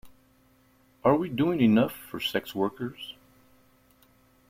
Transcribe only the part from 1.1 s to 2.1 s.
we doing enough